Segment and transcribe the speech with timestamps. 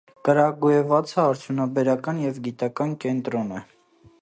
[0.27, 3.63] Կրագուևացը արդյունաբերական և գիտական կենտրոն է։